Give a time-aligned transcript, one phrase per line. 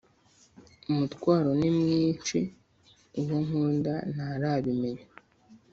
[0.91, 2.37] umutwaro nimwinshi
[3.19, 5.05] uwo nkunda ntarabimenya